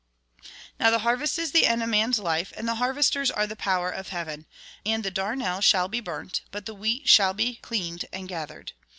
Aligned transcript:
Now, 0.79 0.89
the 0.89 0.97
harvest 1.05 1.37
is 1.37 1.51
the 1.51 1.67
end 1.67 1.83
of 1.83 1.89
man's 1.89 2.17
life, 2.17 2.51
and 2.57 2.67
the 2.67 2.73
harvesters 2.81 3.29
are 3.29 3.45
the 3.45 3.55
power 3.55 3.91
of 3.91 4.07
heaven. 4.07 4.47
And 4.83 5.03
the 5.03 5.11
darnel 5.11 5.61
shall 5.61 5.87
be 5.89 5.99
burnt, 5.99 6.41
but 6.49 6.65
the 6.65 6.73
wheat 6.73 7.07
shall 7.07 7.35
be 7.35 7.57
cleaned 7.57 8.05
and 8.11 8.27
gathered. 8.27 8.71